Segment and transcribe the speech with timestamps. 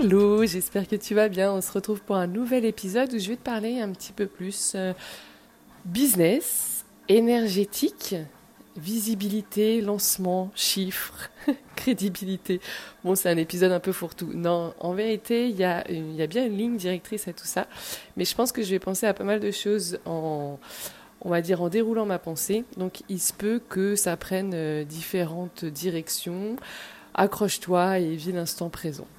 [0.00, 1.52] Hello, j'espère que tu vas bien.
[1.52, 4.26] On se retrouve pour un nouvel épisode où je vais te parler un petit peu
[4.26, 4.92] plus euh,
[5.84, 8.14] business, énergétique,
[8.76, 11.30] visibilité, lancement, chiffres,
[11.74, 12.60] crédibilité.
[13.02, 14.30] Bon, c'est un épisode un peu fourre-tout.
[14.34, 15.82] Non, en vérité, il y, a,
[16.28, 17.66] bien une ligne directrice à tout ça.
[18.16, 20.60] Mais je pense que je vais penser à pas mal de choses en,
[21.22, 22.64] on va dire, en déroulant ma pensée.
[22.76, 26.54] Donc, il se peut que ça prenne euh, différentes directions.
[27.18, 29.08] Accroche-toi et vis l'instant présent.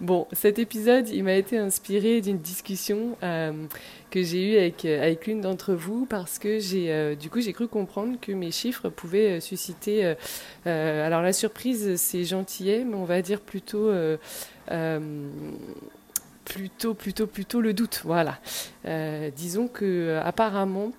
[0.00, 3.66] Bon, cet épisode, il m'a été inspiré d'une discussion euh,
[4.10, 7.40] que j'ai eue avec, euh, avec l'une d'entre vous parce que j'ai, euh, du coup,
[7.40, 10.14] j'ai cru comprendre que mes chiffres pouvaient susciter.
[10.64, 13.90] alors la surprise, c'est gentillet, mais on va dire plutôt.
[16.44, 18.02] plutôt, plutôt, plutôt le doute.
[18.04, 18.40] Voilà.
[19.36, 20.92] disons que apparemment,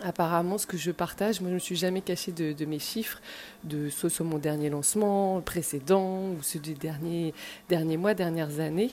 [0.00, 3.20] Apparemment, ce que je partage, moi je ne me suis jamais caché de, mes chiffres,
[3.64, 7.32] de soit sur mon dernier lancement, précédent, ou ceux des derniers,
[7.70, 8.90] derniers mois, dernières années.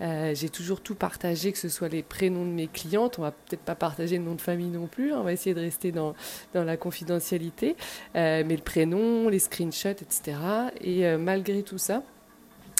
[0.00, 3.18] Euh, j'ai toujours tout partagé, que ce soit les prénoms de mes clientes.
[3.18, 5.18] On va peut-être pas partager le nom de famille non plus, hein.
[5.20, 6.14] on va essayer de rester dans,
[6.54, 7.76] dans la confidentialité.
[8.14, 10.38] Euh, mais le prénom, les screenshots, etc.
[10.80, 12.02] Et euh, malgré tout ça,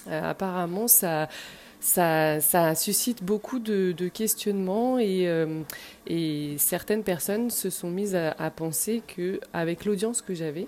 [0.08, 1.28] apparemment, ça
[1.86, 5.62] ça, suscite beaucoup de, questionnements euh,
[6.06, 10.66] et, certaines personnes se sont mises à, penser qu'avec l'audience que j'avais,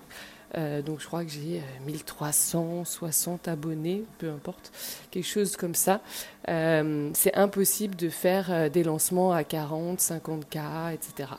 [0.57, 4.73] euh, donc je crois que j'ai 1360 euh, abonnés, peu importe,
[5.11, 6.01] quelque chose comme ça.
[6.47, 11.31] c'est impossible de faire des lancements à 40, 50K, etc.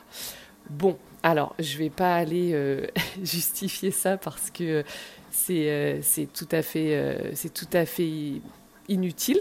[0.68, 2.86] Bon, alors je ne vais pas aller
[3.22, 4.84] justifier ça parce que
[5.30, 8.42] c'est tout à fait, c'est tout à fait
[8.90, 9.40] inutile,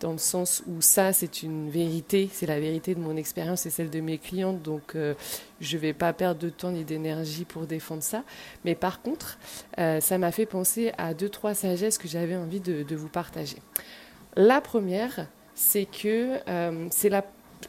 [0.00, 3.70] dans le sens où ça, c'est une vérité, c'est la vérité de mon expérience et
[3.70, 5.14] celle de mes clientes, donc euh,
[5.60, 8.22] je ne vais pas perdre de temps ni d'énergie pour défendre ça.
[8.64, 9.38] Mais par contre,
[9.78, 13.56] euh, ça m'a fait penser à deux, trois sagesses que j'avais envie de, vous partager.
[14.36, 17.10] La première, c'est que euh, c'est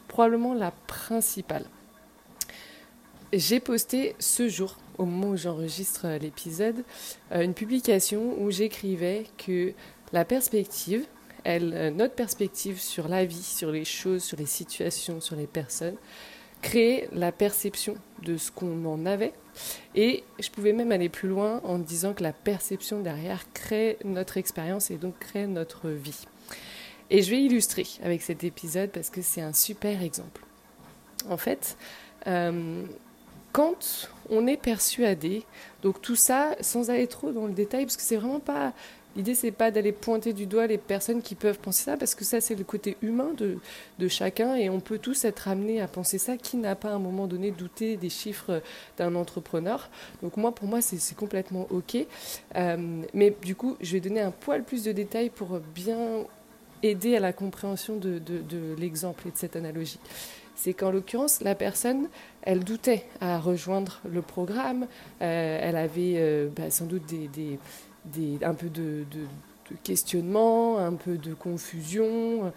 [0.08, 1.64] probablement la principale.
[3.32, 6.84] J'ai posté ce jour, au moment où j'enregistre l'épisode,
[7.30, 9.72] une publication où j'écrivais que
[10.12, 11.06] la perspective,
[11.46, 15.96] euh, notre perspective sur la vie, sur les choses, sur les situations, sur les personnes,
[16.60, 19.32] crée la perception de ce qu'on en avait.
[19.94, 24.36] Et je pouvais même aller plus loin en disant que la perception derrière crée notre
[24.36, 26.26] expérience et donc crée notre vie.
[27.10, 30.42] Et je vais illustrer avec cet épisode parce que c'est un super exemple.
[31.28, 31.76] En fait,
[32.26, 32.84] euh,
[33.52, 35.44] quand on est persuadé,
[35.82, 38.72] donc tout ça sans aller trop dans le détail, parce que c'est vraiment pas
[39.16, 42.24] L'idée, c'est pas d'aller pointer du doigt les personnes qui peuvent penser ça, parce que
[42.24, 43.58] ça, c'est le côté humain de,
[43.98, 46.36] de, chacun, et on peut tous être amenés à penser ça.
[46.36, 48.62] Qui n'a pas à un moment donné douté des chiffres
[48.96, 49.90] d'un entrepreneur?
[50.22, 51.96] Donc moi, pour moi, c'est complètement OK.
[52.56, 56.24] Euh, mais du coup, je vais donner un poil plus de détails pour bien
[56.82, 59.98] aider à la compréhension de, de, l'exemple et de cette analogie
[60.54, 62.08] c'est qu'en l'occurrence, la personne,
[62.42, 64.86] elle doutait à rejoindre le programme,
[65.20, 67.58] euh, elle avait euh, bah, sans doute des, des,
[68.42, 69.04] un peu de,
[69.84, 72.52] questionnement, un peu de confusion,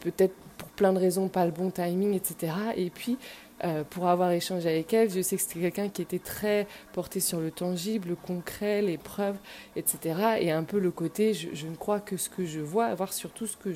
[0.00, 2.52] peut-être pour plein de raisons pas le bon timing, etc.
[2.76, 3.18] Et puis,
[3.64, 7.20] euh, pour avoir échangé avec elle, je sais que c'était quelqu'un qui était très porté
[7.20, 9.36] sur le tangible, le concret, les preuves,
[9.76, 10.38] etc.
[10.40, 13.46] Et un peu le côté, je, ne crois que ce que je vois, voir surtout
[13.46, 13.72] ce que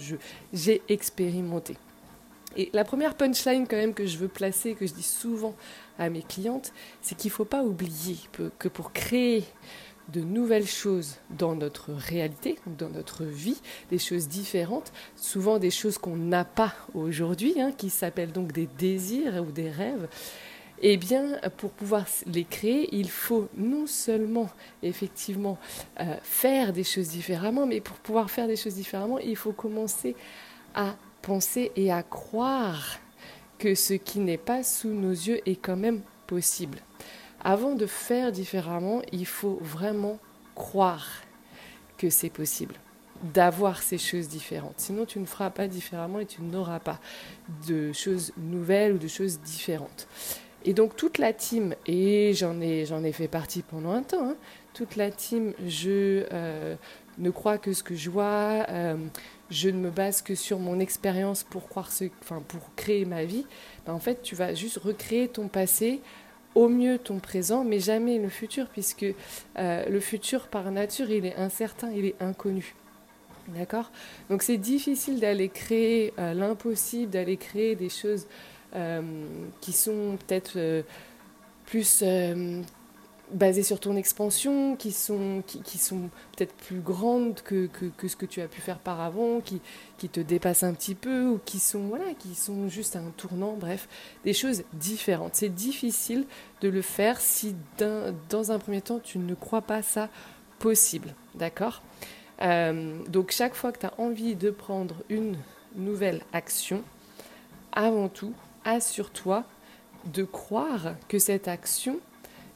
[0.53, 1.77] j'ai expérimenté.
[2.57, 5.55] Et la première punchline quand même que je veux placer, que je dis souvent
[5.99, 8.17] à mes clientes, c'est qu'il ne faut pas oublier
[8.59, 9.45] que pour créer
[10.13, 13.61] de nouvelles choses dans notre réalité, dans notre vie,
[13.91, 18.69] des choses différentes, souvent des choses qu'on n'a pas aujourd'hui, hein, qui s'appellent donc des
[18.79, 20.09] désirs ou des rêves.
[20.83, 24.51] Eh bien, pour pouvoir les créer, il faut non seulement
[24.83, 25.59] effectivement
[26.01, 30.15] euh, faire des choses différemment, mais pour pouvoir faire des choses différemment, il faut commencer
[30.75, 32.99] à penser et à croire
[33.59, 36.79] que ce qui n'est pas sous nos yeux est quand même possible.
[37.49, 40.19] Avant de faire différemment, il faut vraiment
[40.57, 41.23] croire
[41.97, 42.75] que c'est possible
[43.23, 44.75] d'avoir ces choses différentes.
[44.79, 46.99] Sinon, tu ne feras pas différemment et tu n'auras pas
[47.69, 50.09] de choses nouvelles ou de choses différentes.
[50.65, 54.37] Et donc toute la team, et j'en ai, ai fait partie pendant un temps, hein,
[54.75, 56.75] toute la team, je, euh,
[57.19, 58.67] ne crois que ce que je vois,
[59.51, 63.47] je ne me base que sur mon expérience pour, pour créer ma vie,
[63.87, 66.01] ben, en fait, tu vas juste recréer ton passé,
[66.57, 69.07] au mieux ton présent, mais jamais le futur, puisque
[69.57, 72.75] le futur, par nature, il est incertain, il est inconnu.
[73.49, 73.93] D'accord?
[74.29, 78.27] Donc c'est difficile d'aller créer l'impossible, d'aller créer des choses
[79.61, 80.83] qui sont peut-être
[81.67, 82.63] plus euh,
[83.33, 88.27] basées sur ton expansion, qui sont, qui, sont peut-être plus grandes que, que, ce que
[88.27, 89.61] tu as pu faire par avant, qui,
[89.99, 93.55] qui te dépassent un petit peu, ou qui sont, voilà, qui sont juste un tournant,
[93.59, 93.89] bref,
[94.25, 95.35] des choses différentes.
[95.35, 96.25] C'est difficile
[96.61, 100.09] de le faire si dans un premier temps tu ne crois pas ça
[100.59, 101.83] possible, d'accord?
[102.43, 105.37] Euh, Donc chaque fois que tu as envie de prendre une
[105.75, 106.83] nouvelle action,
[107.73, 108.33] avant tout,
[108.65, 109.45] assure-toi
[110.07, 111.99] de croire que cette action,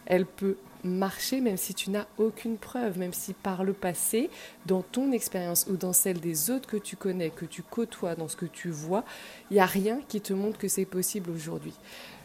[0.07, 4.31] elle peut marcher même si tu n'as aucune preuve, même si par le passé,
[4.67, 8.29] dans ton expérience ou dans celle des autres que tu connais, que tu côtoies, dans
[8.29, 9.05] ce que tu vois,
[9.51, 11.75] il n'y a rien qui te montre que c'est possible aujourd'hui.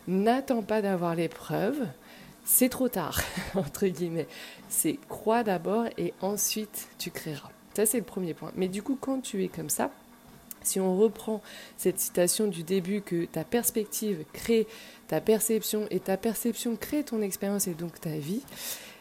[0.07, 1.86] N'attends pas d'avoir les preuves,
[2.44, 3.19] c'est trop tard,
[3.56, 4.28] entre guillemets.
[4.69, 7.50] C'est crois d'abord et ensuite tu créeras.
[7.75, 8.51] Ça, c'est le premier point.
[8.56, 9.92] Mais du coup, quand tu es comme ça,
[10.66, 11.42] si on reprend
[11.78, 14.68] cette citation du début que ta perspective crée
[15.08, 18.42] ta perception et ta perception crée ton expérience et donc ta vie,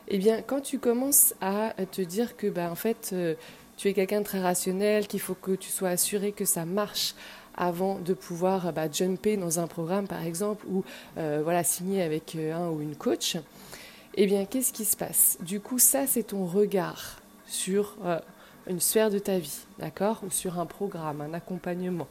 [0.09, 3.35] eh bien quand tu commences à te dire que bah, en fait euh,
[3.77, 7.15] tu es quelqu'un de très rationnel, qu'il faut que tu sois assuré que ça marche
[7.57, 10.85] avant de pouvoir bah, jumper dans un programme par exemple ou
[11.19, 13.37] euh, voilà signer avec euh, un ou une coach,
[14.15, 15.39] eh bien qu'est-ce qui se passe?
[15.41, 17.97] Du coup ça c'est ton regard sur
[18.67, 22.09] une sphère de ta vie, d'accord Ou sur un programme, un accompagnement.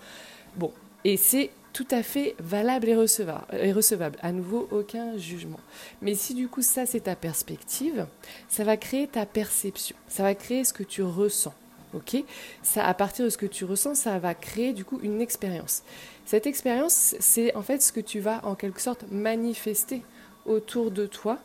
[0.55, 0.71] Bon,
[1.03, 4.17] et c'est tout à fait valable et recevable.
[4.21, 5.59] À nouveau, aucun jugement.
[6.01, 8.05] Mais si du coup ça c'est ta perspective,
[8.47, 11.53] ça va créer ta perception, ça va créer ce que tu ressens.
[11.93, 12.23] Ok?
[12.63, 15.83] Ça, À partir de ce que tu ressens, ça va créer du coup une expérience.
[16.25, 20.01] Cette expérience, c'est en fait ce que tu vas en quelque sorte manifester
[20.45, 21.37] autour de toi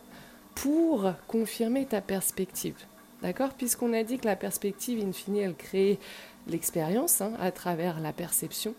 [0.55, 2.77] pour confirmer ta perspective.
[3.23, 5.99] D'accord Puisqu'on a dit que la perspective, in fine, elle crée
[6.47, 8.75] l'expérience hein, à travers la perception.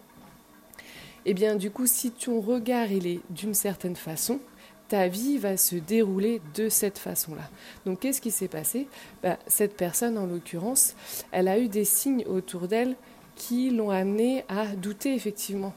[1.26, 4.40] Et eh bien, du coup, si ton regard est d'une certaine façon,
[4.88, 7.50] ta vie va se dérouler de cette façon-là.
[7.86, 8.88] Donc, qu'est-ce qui s'est passé?
[9.22, 10.96] Bah, Cette personne, en l'occurrence,
[11.32, 12.96] elle a eu des signes autour d'elle
[13.36, 15.74] qui l'ont amené à douter effectivement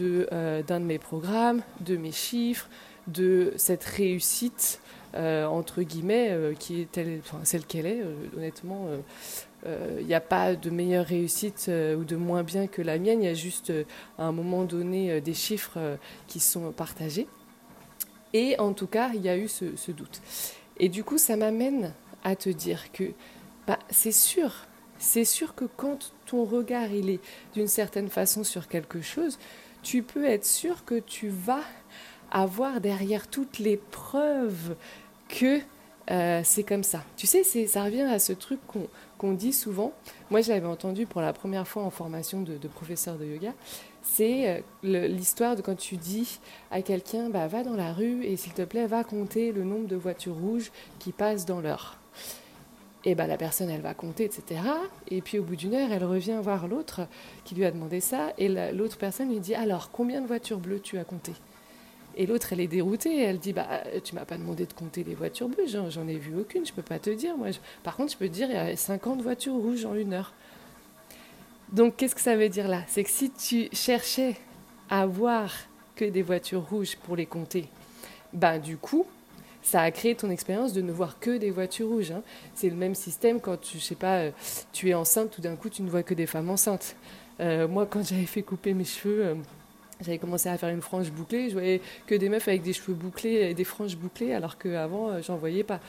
[0.00, 2.68] euh, d'un de mes programmes, de mes chiffres,
[3.06, 4.80] de cette réussite
[5.14, 8.00] entre guillemets, euh, qui est telle, enfin, celle qu'elle est.
[8.00, 8.86] Euh, honnêtement,
[9.98, 13.22] il n'y a pas de meilleure réussite ou de moins bien que la mienne.
[13.22, 13.72] Il y a juste
[14.18, 15.78] à un moment donné des chiffres
[16.26, 17.26] qui sont partagés.
[18.34, 20.20] Et en tout cas, il y a eu ce, doute.
[20.78, 21.94] Et du coup, ça m'amène
[22.24, 23.04] à te dire que
[23.66, 24.52] bah, c'est sûr,
[24.98, 27.20] c'est sûr que quand ton regard il est
[27.54, 29.38] d'une certaine façon sur quelque chose,
[29.82, 31.62] tu peux être sûr que tu vas
[32.30, 34.74] avoir derrière toutes les preuves
[35.28, 35.60] que
[36.10, 37.02] euh, c'est comme ça.
[37.16, 38.60] Tu sais, ça revient à ce truc
[39.18, 39.92] qu'on dit souvent.
[40.30, 43.52] Moi, je l'avais entendu pour la première fois en formation de, professeur de yoga.
[44.02, 46.40] C'est euh, l'histoire de quand tu dis
[46.70, 49.88] à quelqu'un, bah, va dans la rue et s'il te plaît, va compter le nombre
[49.88, 51.96] de voitures rouges qui passent dans l'heure.
[53.06, 54.60] Et bah, la personne, elle va compter, etc.
[55.08, 57.02] Et puis au bout d'une heure, elle revient voir l'autre
[57.44, 58.32] qui lui a demandé ça.
[58.36, 61.32] Et l'autre personne lui dit, alors, combien de voitures bleues tu as compté
[62.16, 63.22] et l'autre, elle est déroutée.
[63.22, 66.38] Elle dit bah, Tu m'as pas demandé de compter les voitures bleues, j'en ai vu
[66.38, 67.36] aucune, je peux pas te dire.
[67.36, 67.48] Moi,
[67.82, 70.32] Par contre, je peux te dire il y a 50 voitures rouges en une heure.
[71.72, 72.82] Donc, qu'est-ce que ça veut dire là?
[72.86, 74.36] C'est que si tu cherchais
[74.90, 75.52] à voir
[75.96, 77.68] que des voitures rouges pour les compter,
[78.32, 79.06] ben, du coup,
[79.62, 82.10] ça a créé ton expérience de ne voir que des voitures rouges.
[82.10, 82.22] Hein.
[82.54, 84.30] C'est le même système quand tu, sais pas, euh,
[84.72, 86.96] tu es enceinte, tout d'un coup, tu ne vois que des femmes enceintes.
[87.40, 89.24] Euh, moi, quand j'avais fait couper mes cheveux.
[89.24, 89.34] Euh,
[90.00, 91.48] j'avais commencé à faire une frange bouclée.
[91.48, 95.08] Je voyais que des meufs avec des cheveux bouclés et des franges bouclées, alors qu'avant,
[95.08, 95.80] euh, j'en voyais pas.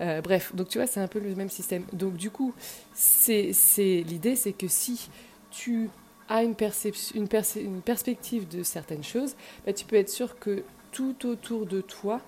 [0.00, 1.84] Euh, bref, donc tu vois, c'est un peu le même système.
[1.92, 2.54] Donc du coup,
[2.94, 5.10] c'est, l'idée, c'est que si
[5.50, 5.90] tu
[6.28, 9.34] as une, perspective de certaines choses,
[9.66, 10.62] bah, tu peux être sûr que
[10.92, 12.20] tout autour de toi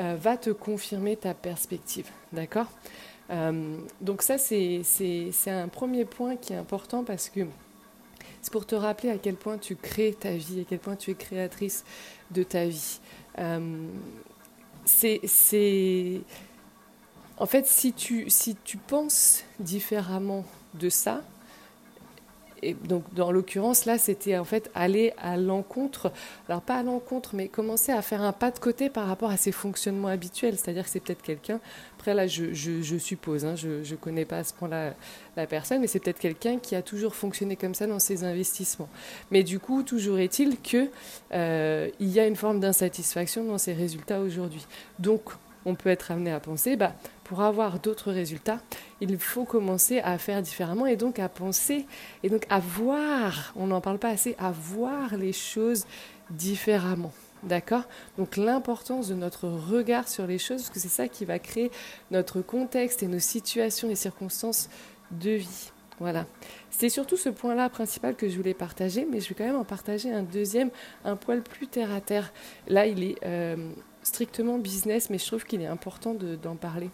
[0.00, 2.08] euh, va te confirmer ta perspective.
[2.32, 2.70] D'accord?
[4.00, 4.84] Donc ça, c'est
[5.48, 7.40] un premier point qui est important parce que
[8.50, 11.14] pour te rappeler à quel point tu crées ta vie, à quel point tu es
[11.14, 11.84] créatrice
[12.30, 13.00] de ta vie.
[13.38, 13.86] Euh,
[14.84, 15.20] c'est,
[17.38, 21.22] En fait, si tu penses différemment de ça,
[22.62, 26.12] et donc, dans l'occurrence, là, c'était en fait aller à l'encontre,
[26.48, 29.36] alors pas à l'encontre, mais commencer à faire un pas de côté par rapport à
[29.36, 30.56] ses fonctionnements habituels.
[30.56, 31.60] C'est-à-dire que c'est peut-être quelqu'un,
[31.98, 34.94] après là, je, suppose, hein, je ne connais pas à ce point-là
[35.36, 38.88] la personne, mais c'est peut-être quelqu'un qui a toujours fonctionné comme ça dans ses investissements.
[39.30, 40.90] Mais du coup, toujours est-il qu'il
[41.34, 44.66] euh, y a une forme d'insatisfaction dans ses résultats aujourd'hui.
[44.98, 45.22] Donc,
[45.66, 46.94] on peut être amené à penser, bah,
[47.24, 48.60] pour avoir d'autres résultats,
[49.00, 51.86] il faut commencer à faire différemment et donc à penser
[52.22, 55.86] et donc à voir, on n'en parle pas assez, à voir les choses
[56.30, 57.12] différemment.
[57.42, 57.82] D'accord?
[58.16, 61.70] Donc l'importance de notre regard sur les choses, parce que c'est ça qui va créer
[62.10, 64.70] notre contexte et nos situations et circonstances
[65.10, 65.70] de vie.
[65.98, 66.26] Voilà.
[66.70, 69.64] C'est surtout ce point-là principal que je voulais partager, mais je vais quand même en
[69.64, 70.70] partager un deuxième,
[71.04, 72.32] un poil plus terre à terre.
[72.68, 73.70] Là, il est euh,
[74.06, 76.90] strictement business, mais je trouve qu'il est important d'en parler.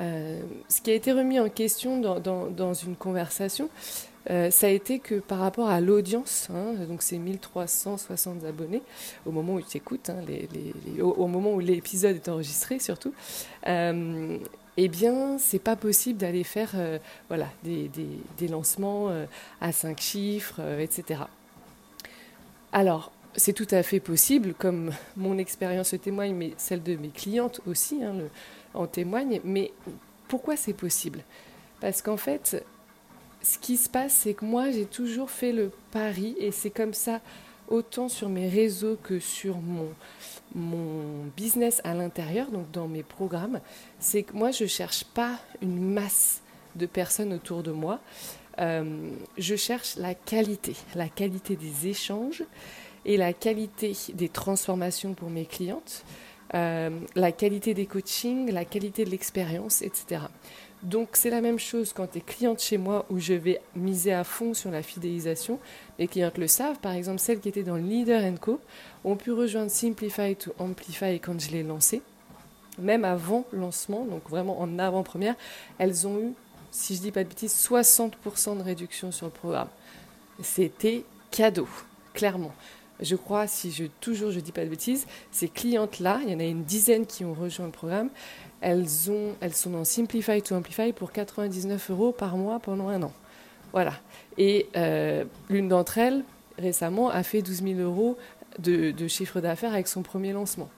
[0.00, 3.70] Euh, ce qui a été remis en question dans, une conversation,
[4.28, 8.82] euh, ça a été que par rapport à l'audience, hein, donc c'est 1360 abonnés
[9.24, 10.20] au moment où tu écoutes, hein,
[11.00, 13.14] au, moment où l'épisode est enregistré surtout,
[13.68, 14.38] euh,
[14.76, 16.74] eh bien, c'est pas possible d'aller faire
[17.28, 17.88] voilà, des,
[18.36, 19.08] des lancements
[19.60, 21.20] à cinq chiffres, etc.
[22.72, 27.60] Alors, c'est tout à fait possible, comme mon expérience témoigne, mais celle de mes clientes
[27.66, 28.14] aussi hein,
[28.74, 29.40] en témoigne.
[29.44, 29.72] Mais
[30.28, 31.22] pourquoi c'est possible?
[31.80, 32.64] Parce qu'en fait,
[33.42, 36.94] ce qui se passe, c'est que moi, j'ai toujours fait le pari, et c'est comme
[36.94, 37.20] ça,
[37.68, 39.88] autant sur mes réseaux que sur mon,
[40.54, 43.60] mon business à l'intérieur, donc dans mes programmes,
[43.98, 46.40] c'est que moi, je ne cherche pas une masse
[46.74, 48.00] de personnes autour de moi.
[48.58, 52.42] Euh, je cherche la qualité, la qualité des échanges
[53.06, 56.04] et la qualité des transformations pour mes clientes,
[56.54, 60.22] euh, la qualité des coachings, la qualité de l'expérience, etc.
[60.82, 64.24] Donc c'est la même chose quand tu es chez moi où je vais miser à
[64.24, 65.58] fond sur la fidélisation.
[65.98, 68.60] Les clientes le savent, par exemple celles qui étaient dans Leader Co
[69.04, 72.02] ont pu rejoindre Simplify to Amplify quand je l'ai lancé.
[72.78, 75.34] Même avant lancement, donc vraiment en avant-première,
[75.78, 76.32] elles ont eu,
[76.72, 79.68] si je dis pas de bêtises, 60% de réduction sur le programme.
[80.42, 81.68] C'était cadeau,
[82.12, 82.52] clairement
[83.00, 86.40] je crois, si je toujours je dis pas de bêtises, ces clientes-là, il y en
[86.40, 88.08] a une dizaine qui ont rejoint le programme,
[88.60, 93.02] elles, ont, elles sont dans Simplify to Amplify pour 99 euros par mois pendant un
[93.02, 93.12] an.
[93.72, 93.92] Voilà.
[94.38, 96.24] Et euh, l'une d'entre elles,
[96.58, 98.16] récemment, a fait 12 000 euros
[98.58, 100.70] de, chiffre d'affaires avec son premier lancement.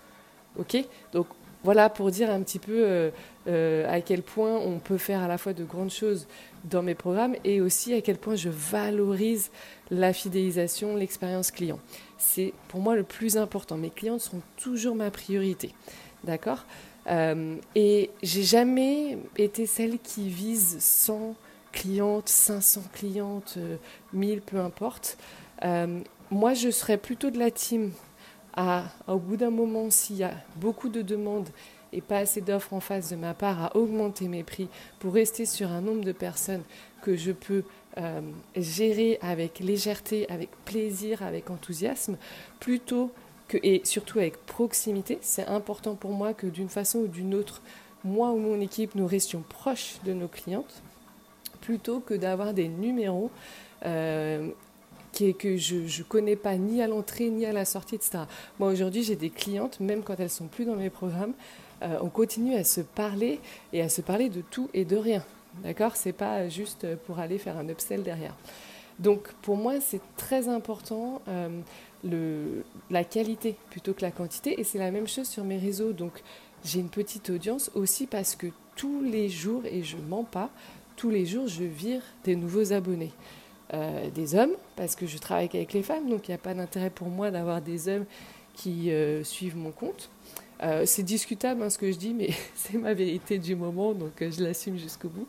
[0.58, 0.76] OK?
[1.12, 1.26] Donc,
[1.64, 3.10] voilà pour dire un petit peu euh,
[3.48, 6.26] euh, à quel point on peut faire à la fois de grandes choses
[6.64, 9.50] dans mes programmes et aussi à quel point je valorise
[9.90, 11.78] la fidélisation, l'expérience client.
[12.18, 13.76] C'est pour moi le plus important.
[13.76, 15.74] Mes clients sont toujours ma priorité.
[16.24, 16.64] D'accord?
[17.06, 21.34] Euh, Et j'ai jamais été celle qui vise 100
[21.72, 23.58] clientes, 500 clientes,
[24.12, 25.16] 1000, peu importe.
[26.30, 27.92] moi, je serais plutôt de la team
[29.06, 31.48] au bout d'un moment, s'il y a beaucoup de demandes
[31.92, 34.68] et pas assez d'offres en face de ma part, à augmenter mes prix
[34.98, 36.62] pour rester sur un nombre de personnes
[37.02, 37.64] que je peux
[37.98, 38.20] euh,
[38.56, 42.16] gérer avec légèreté, avec plaisir, avec enthousiasme,
[42.60, 43.10] plutôt
[43.48, 45.18] que, et surtout avec proximité.
[45.22, 47.62] C'est important pour moi que d'une façon ou d'une autre,
[48.04, 50.82] moi ou mon équipe, nous restions proches de nos clientes,
[51.60, 53.30] plutôt que d'avoir des numéros
[53.84, 54.48] euh,
[55.38, 58.20] que je ne connais pas ni à l'entrée ni à la sortie, etc.
[58.58, 61.34] Moi, aujourd'hui, j'ai des clientes, même quand elles sont plus dans mes programmes,
[61.82, 63.40] euh, on continue à se parler
[63.72, 65.24] et à se parler de tout et de rien.
[65.62, 65.96] D'accord?
[65.96, 68.34] C'est pas juste pour aller faire un upsell derrière.
[68.98, 74.60] Donc, pour moi, c'est très important euh, la qualité plutôt que la quantité.
[74.60, 75.92] Et c'est la même chose sur mes réseaux.
[75.92, 76.22] Donc,
[76.64, 80.50] j'ai une petite audience aussi parce que tous les jours, et je mens pas,
[80.96, 83.12] tous les jours, je vire des nouveaux abonnés.
[83.74, 86.54] Euh, des hommes, parce que je travaille avec les femmes, donc il n'y a pas
[86.54, 88.06] d'intérêt pour moi d'avoir des hommes
[88.54, 90.08] qui euh, suivent mon compte.
[90.62, 94.12] Euh, c'est discutable hein, ce que je dis, mais c'est ma vérité du moment, donc
[94.20, 95.26] je l'assume jusqu'au bout.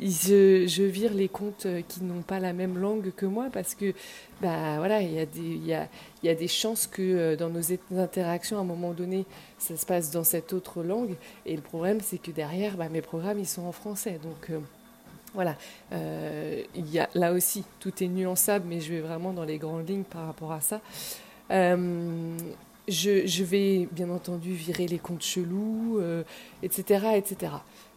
[0.00, 3.92] Je, vire les comptes qui n'ont pas la même langue que moi parce que
[4.40, 5.88] bah voilà il y a des y a,
[6.22, 7.60] y a des chances que dans nos
[7.96, 9.26] interactions à un moment donné
[9.58, 11.14] ça se passe dans cette autre langue
[11.46, 14.50] et le problème c'est que derrière bah, mes programmes ils sont en français donc
[15.34, 15.56] voilà,
[15.92, 19.88] euh, y a, là aussi, tout est nuançable, mais je vais vraiment dans les grandes
[19.88, 20.80] lignes par rapport à ça.
[21.50, 22.36] Euh,
[22.88, 26.00] je, vais bien entendu virer les comptes chelous,
[26.62, 27.52] etc., euh, etc.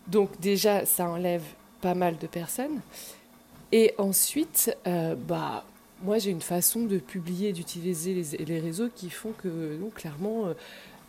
[0.08, 1.44] Donc déjà, ça enlève
[1.80, 2.82] pas mal de personnes.
[3.72, 4.76] Et ensuite,
[5.28, 5.64] bah,
[6.04, 10.48] moi j'ai une façon de publier, d'utiliser les, les, réseaux qui font que, donc, clairement,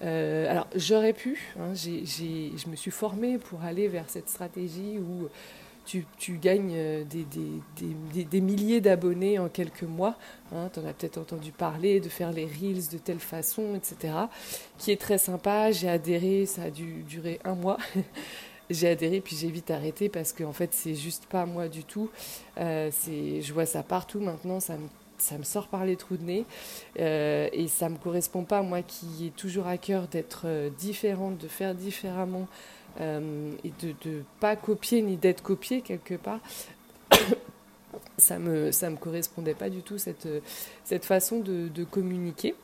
[0.01, 5.29] alors j'aurais pu, hein, je me suis formée pour aller vers cette stratégie où
[5.85, 10.17] tu, gagnes euh, des, milliers d'abonnés en quelques mois.
[10.53, 14.15] Hein, tu en as peut-être entendu parler, de faire les reels de telle façon, etc.
[14.79, 15.71] Qui est très sympa.
[15.73, 17.79] J'ai adhéré, ça a dû durer un mois.
[18.71, 21.85] j'ai adhéré puis j'ai vite arrêté parce que en fait c'est juste pas moi du
[21.85, 22.11] tout.
[22.59, 26.25] Euh, je vois ça partout maintenant, ça me ça me sort par les trous de
[26.25, 26.45] nez
[26.99, 30.47] euh, et ça me correspond pas moi qui ai toujours à cœur d'être
[30.79, 32.49] différente, de faire différemment
[33.01, 36.41] euh, et de ne pas copier ni d'être copiée quelque part.
[38.19, 40.29] ça me ça me correspondait pas du tout cette
[40.85, 42.55] cette façon de, de communiquer.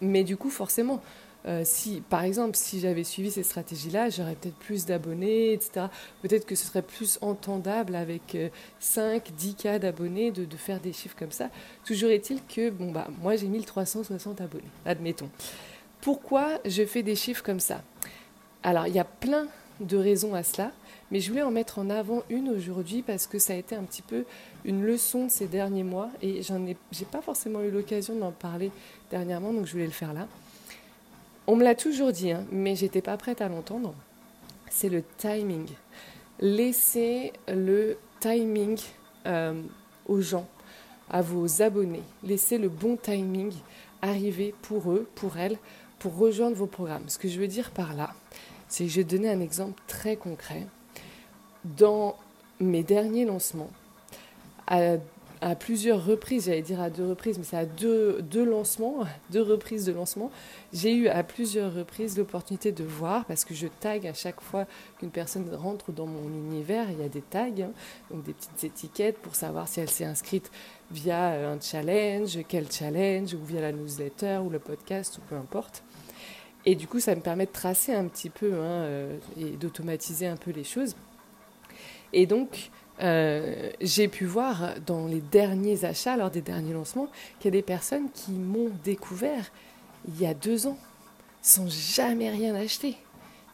[0.00, 1.02] Mais du coup forcément
[1.46, 5.86] euh, si, par exemple, si j'avais suivi ces stratégies-là, j'aurais peut-être plus d'abonnés, etc.
[6.22, 8.36] Peut-être que ce serait plus entendable avec
[8.78, 11.48] 5, euh, 10 cas d'abonnés de, faire des chiffres comme ça.
[11.84, 15.30] Toujours est-il que, bon, bah, moi j'ai 1360 abonnés, admettons.
[16.02, 17.82] Pourquoi je fais des chiffres comme ça?
[18.62, 19.46] Alors, il y a plein
[19.80, 20.72] de raisons à cela,
[21.10, 23.82] mais je voulais en mettre en avant une aujourd'hui parce que ça a été un
[23.82, 24.24] petit peu
[24.64, 26.76] une leçon de ces derniers mois et j'en ai,
[27.10, 28.70] pas forcément eu l'occasion d'en parler
[29.10, 30.28] dernièrement, donc je voulais le faire là.
[31.46, 33.94] On me l'a toujours dit, hein, mais j'étais pas prête à l'entendre.
[34.70, 35.66] C'est le timing.
[36.38, 38.78] Laissez le timing
[39.26, 39.60] euh,
[40.06, 40.46] aux gens,
[41.10, 42.02] à vos abonnés.
[42.22, 43.52] Laissez le bon timing
[44.02, 45.58] arriver pour eux, pour elles,
[45.98, 47.08] pour rejoindre vos programmes.
[47.08, 48.14] Ce que je veux dire par là,
[48.70, 50.66] c'est que je vais donner un exemple très concret.
[51.64, 52.16] Dans
[52.60, 53.70] mes derniers lancements,
[55.42, 59.00] à plusieurs reprises, j'allais dire à deux reprises, mais c'est à deux, deux lancements,
[59.30, 60.30] deux reprises de lancement,
[60.72, 64.66] j'ai eu à plusieurs reprises l'opportunité de voir, parce que je tag à chaque fois
[64.98, 67.72] qu'une personne rentre dans mon univers, il y a des tags, hein,
[68.10, 70.50] donc des petites étiquettes pour savoir si elle s'est inscrite
[70.90, 75.82] via un challenge, quel challenge, ou via la newsletter, ou le podcast, ou peu importe.
[76.66, 80.26] Et du coup, ça me permet de tracer un petit peu hein, euh, et d'automatiser
[80.26, 80.94] un peu les choses.
[82.12, 82.70] Et donc,
[83.02, 87.58] euh, j'ai pu voir dans les derniers achats, lors des derniers lancements, qu'il y a
[87.58, 89.50] des personnes qui m'ont découvert
[90.08, 90.78] il y a deux ans
[91.40, 92.96] sans jamais rien acheter.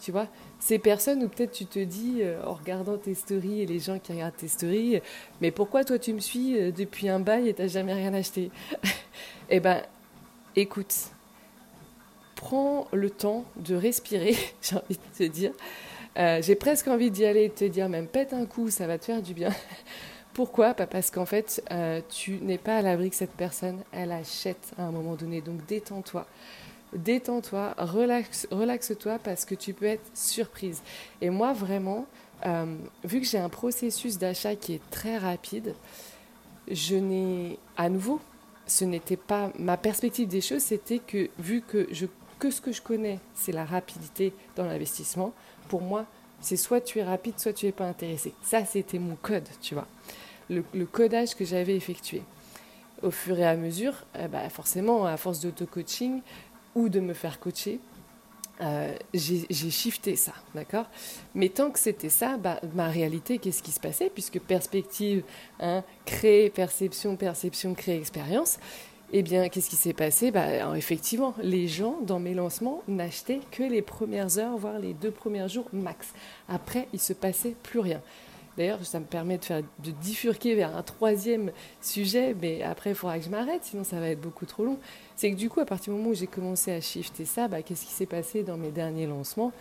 [0.01, 0.27] Tu vois,
[0.59, 3.99] ces personnes où peut-être tu te dis euh, en regardant tes stories et les gens
[3.99, 5.01] qui regardent tes stories,
[5.41, 8.51] mais pourquoi toi tu me suis depuis un bail et t'as jamais rien acheté?
[9.49, 9.81] Eh ben,
[10.57, 11.13] écoute,
[12.47, 15.51] prends le temps de respirer, j'ai envie de te dire.
[16.17, 18.87] Euh, j'ai presque envie d'y aller et de te dire même pète un coup, ça
[18.87, 19.51] va te faire du bien.
[20.33, 20.73] Pourquoi?
[20.75, 24.73] Bah, Parce qu'en fait, euh, tu n'es pas à l'abri que cette personne, elle achète
[24.79, 25.41] à un moment donné.
[25.41, 26.25] Donc détends-toi.
[26.95, 30.83] Détends-toi, relaxe, relaxe-toi parce que tu peux être surprise.
[31.21, 32.07] Et moi, vraiment,
[32.47, 35.75] euh, vu que j'ai un processus d'achat qui est très rapide,
[36.71, 38.21] je n'ai, à nouveau,
[38.69, 42.07] ce n'était pas ma perspective des choses, c'était que vu que, je,
[42.39, 45.33] que ce que je connais, c'est la rapidité dans l'investissement,
[45.69, 46.07] pour moi,
[46.41, 48.35] c'est soit tu es rapide, soit tu n'es pas intéressé.
[48.43, 49.87] Ça, c'était mon code, tu vois.
[50.49, 52.23] Le, codage que j'avais effectué.
[53.03, 56.23] Au fur et à mesure, eh ben, forcément, à force d'auto-coaching
[56.75, 57.81] ou de me faire coacher,
[58.63, 60.87] euh, j'ai shifté ça, d'accord?
[61.35, 64.09] Mais tant que c'était ça, bah, ma réalité, qu'est-ce qui se passait?
[64.09, 65.25] Puisque perspective,
[65.61, 68.59] hein, créer, perception, perception, créer, expérience,
[69.13, 70.31] eh bien, qu'est-ce qui s'est passé?
[70.31, 75.11] Bah, Effectivement, les gens, dans mes lancements, n'achetaient que les premières heures, voire les deux
[75.11, 76.13] premiers jours max.
[76.49, 78.01] Après, il se passait plus rien.
[78.57, 82.97] D'ailleurs, ça me permet de, faire, de bifurquer vers un troisième sujet, mais après, il
[82.97, 84.79] faudra que je m'arrête, sinon ça va être beaucoup trop long.
[85.15, 87.63] C'est que du coup, à partir du moment où j'ai commencé à shifter ça, bah,
[87.63, 89.53] qu'est-ce qui s'est passé dans mes derniers lancements?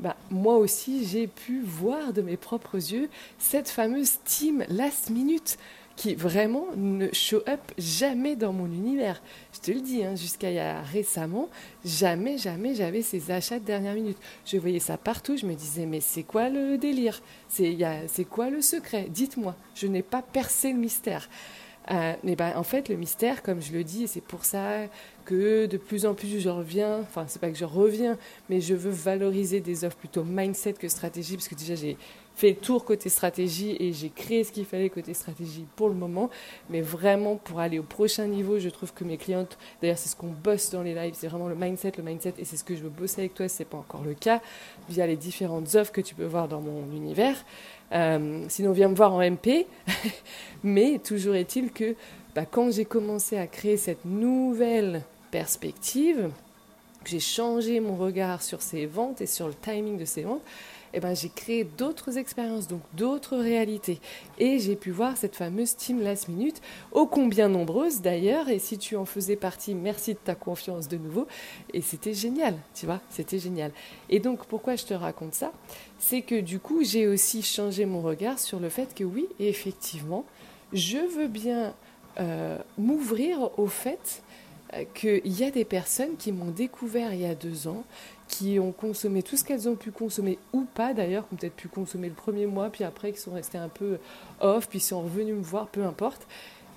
[0.00, 5.58] Bah, moi aussi, j'ai pu voir de mes propres yeux cette fameuse team last minute
[5.96, 9.22] qui vraiment ne show up jamais dans mon univers.
[9.52, 11.48] Je te le dis, hein, jusqu'à il y a récemment,
[11.84, 14.18] jamais, jamais j'avais ces achats de dernière minute.
[14.46, 17.20] Je voyais ça partout, je me disais, mais c'est quoi le délire?
[17.48, 19.06] C'est quoi le secret?
[19.10, 21.28] Dites-moi, je n'ai pas percé le mystère.
[21.90, 24.86] Euh, ben, en fait, le mystère, comme je le dis, et c'est pour ça
[25.24, 28.74] que de plus en plus je reviens, enfin, c'est pas que je reviens, mais je
[28.74, 31.96] veux valoriser des offres plutôt mindset que stratégie, parce que déjà j'ai
[32.34, 35.94] fait le tour côté stratégie et j'ai créé ce qu'il fallait côté stratégie pour le
[35.94, 36.30] moment.
[36.70, 40.16] Mais vraiment, pour aller au prochain niveau, je trouve que mes clientes, d'ailleurs, c'est ce
[40.16, 42.74] qu'on bosse dans les lives, c'est vraiment le mindset, le mindset, et c'est ce que
[42.74, 44.40] je veux bosser avec toi si ce n'est pas encore le cas,
[44.88, 47.36] via les différentes offres que tu peux voir dans mon univers.
[47.92, 49.66] Euh, sinon, viens me voir en MP.
[50.64, 51.94] Mais toujours est-il que
[52.34, 56.30] bah, quand j'ai commencé à créer cette nouvelle perspective,
[57.08, 60.42] j'ai changé mon regard sur ces ventes et sur le timing de ces ventes,
[60.94, 63.98] eh ben, j'ai créé d'autres expériences, donc d'autres réalités.
[64.38, 66.60] Et j'ai pu voir cette fameuse team last minute,
[66.92, 68.48] ô combien nombreuse d'ailleurs.
[68.48, 71.26] Et si tu en faisais partie, merci de ta confiance de nouveau.
[71.72, 73.72] Et c'était génial, tu vois, c'était génial.
[74.10, 75.52] Et donc, pourquoi je te raconte ça?
[75.98, 80.26] C'est que du coup, j'ai aussi changé mon regard sur le fait que oui, effectivement,
[80.72, 81.74] je veux bien
[82.20, 84.22] euh, m'ouvrir au fait
[84.94, 87.84] qu'il y a des personnes qui m'ont découvert il y a deux ans,
[88.28, 91.56] qui ont consommé tout ce qu'elles ont pu consommer ou pas d'ailleurs, qui ont peut-être
[91.56, 93.98] pu consommer le premier mois, puis après qui sont restés un peu
[94.40, 96.26] off, puis sont revenus me voir, peu importe,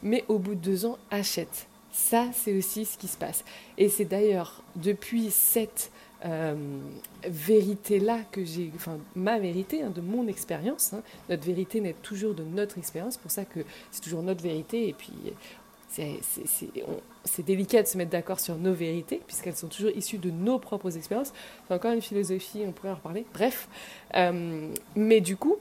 [0.04, 1.68] mais au bout de deux ans achètent.
[1.92, 3.46] Ça, c'est aussi ce qui se passe.
[3.78, 5.92] Et c'est d'ailleurs depuis cette
[6.26, 6.56] euh,
[7.26, 11.04] vérité-là que j'ai, enfin ma vérité, hein, de mon expérience, hein.
[11.30, 14.94] notre vérité naît toujours de notre expérience, pour ça que c'est toujours notre vérité, et
[14.94, 15.14] puis
[15.88, 20.60] c'est délicat de se mettre d'accord sur nos vérités, puisqu'elles sont toujours issues de nos
[20.60, 21.34] propres expériences.
[21.68, 23.26] C'est encore une philosophie, on pourrait en reparler.
[23.34, 23.68] Bref.
[24.16, 25.58] Euh, mais du coup,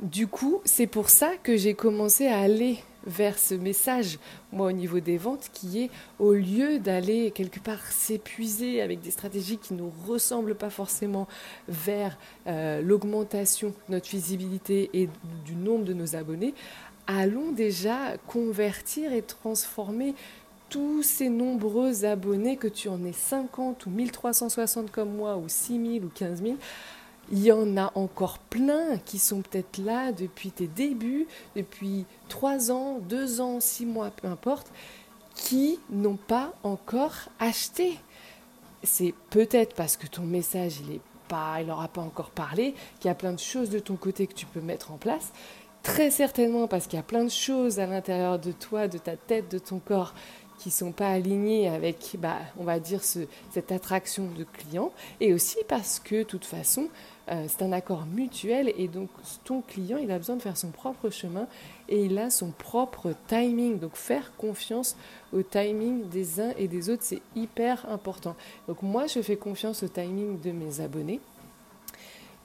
[0.00, 4.18] du coup, c'est pour ça que j'ai commencé à aller vers ce message,
[4.52, 9.10] moi au niveau des ventes, qui est au lieu d'aller quelque part s'épuiser avec des
[9.10, 11.26] stratégies qui ne nous ressemblent pas forcément
[11.68, 15.08] vers euh, l'augmentation de notre visibilité et
[15.44, 16.54] du nombre de nos abonnés,
[17.06, 20.14] allons déjà convertir et transformer
[20.68, 26.04] tous ces nombreux abonnés, que tu en aies 50 ou 1360 comme moi, ou 6000
[26.04, 26.56] ou 15 000,
[27.30, 32.70] il y en a encore plein qui sont peut-être là depuis tes débuts, depuis 3
[32.70, 34.72] ans, 2 ans, 6 mois, peu importe,
[35.34, 37.98] qui n'ont pas encore acheté.
[38.82, 41.00] C'est peut-être parce que ton message, il
[41.60, 44.34] il n'aura pas encore parlé, qu'il y a plein de choses de ton côté que
[44.34, 45.32] tu peux mettre en place.
[45.82, 49.16] Très certainement parce qu'il y a plein de choses à l'intérieur de toi, de ta
[49.16, 50.14] tête, de ton corps
[50.58, 54.92] qui ne sont pas alignées avec, bah, on va dire, cette attraction de clients.
[55.20, 56.86] Et aussi parce que, de toute façon,
[57.30, 59.08] euh, c'est un accord mutuel et donc
[59.42, 61.48] ton client, il a besoin de faire son propre chemin
[61.88, 63.80] et il a son propre timing.
[63.80, 64.96] Donc faire confiance
[65.32, 68.36] au timing des uns et des autres, c'est hyper important.
[68.68, 71.20] Donc moi, je fais confiance au timing de mes abonnés.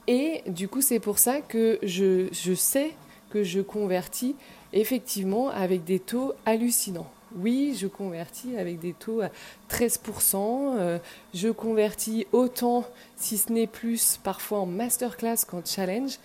[0.07, 2.95] Et du coup, c'est pour ça que je, je sais
[3.29, 4.35] que je convertis
[4.73, 7.09] effectivement avec des taux hallucinants.
[7.35, 9.29] Oui, je convertis avec des taux à
[9.69, 10.75] 13%.
[10.77, 10.99] Euh,
[11.33, 12.85] je convertis autant,
[13.17, 16.19] si ce n'est plus, parfois en masterclass qu'en challenge.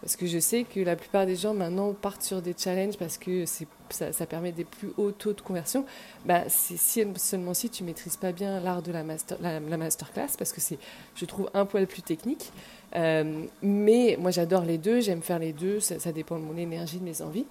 [0.00, 3.18] Parce que je sais que la plupart des gens maintenant partent sur des challenges parce
[3.18, 3.44] que
[3.90, 5.84] ça, permet des plus hauts taux de conversion.
[6.24, 6.76] Bah, c'est
[7.16, 9.02] seulement si tu maîtrises pas bien l'art de la,
[9.40, 10.78] la, masterclass, parce que c'est,
[11.14, 12.52] je trouve, un poil plus technique.
[12.96, 16.98] Euh, mais moi, j'adore les deux, j'aime faire les deux, ça, dépend de mon énergie,
[16.98, 17.46] de mes envies.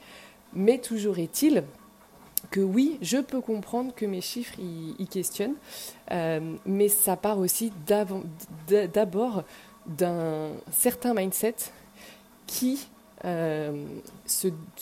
[0.54, 1.64] Mais toujours est-il
[2.52, 5.56] que oui, je peux comprendre que mes chiffres y, questionnent,
[6.12, 7.72] euh, mais ça part aussi
[8.68, 9.44] d'abord
[9.88, 11.56] d'un certain mindset
[12.46, 12.88] qui,
[13.26, 13.86] euh,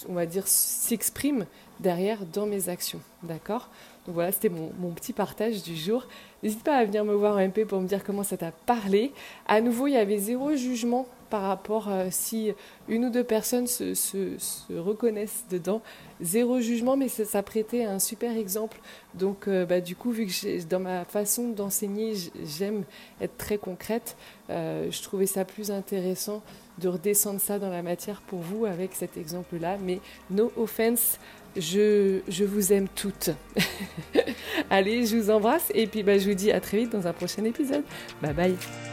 [0.09, 1.45] on va dire, s'exprime
[1.79, 2.99] derrière dans mes actions.
[3.23, 3.69] D'accord?
[4.07, 6.05] Voilà, c'était mon, mon, petit partage du jour.
[6.41, 9.11] N'hésite pas à venir me voir en MP pour me dire comment ça t'a parlé.
[9.47, 12.53] À nouveau, il y avait zéro jugement par rapport à euh, si
[12.87, 14.37] une ou deux personnes se, se,
[14.77, 15.81] reconnaissent dedans.
[16.21, 18.79] Zéro jugement, mais ça, prêtait un super exemple.
[19.15, 22.13] Donc, euh, bah, du coup, vu que dans ma façon d'enseigner,
[22.45, 22.83] j'aime
[23.19, 24.15] être très concrète,
[24.51, 26.43] euh, je trouvais ça plus intéressant
[26.77, 29.77] de redescendre ça dans la matière pour vous avec cet exemple-là.
[29.83, 31.17] Mais no offense,
[31.55, 33.31] je, je vous aime toutes.
[34.69, 37.13] Allez, je vous embrasse et puis bah, je vous dis à très vite dans un
[37.13, 37.83] prochain épisode.
[38.21, 38.92] Bye bye.